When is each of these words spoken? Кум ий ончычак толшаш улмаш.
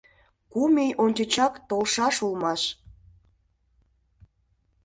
Кум 0.51 0.75
ий 0.85 0.91
ончычак 1.03 1.53
толшаш 1.69 2.15
улмаш. 2.25 2.61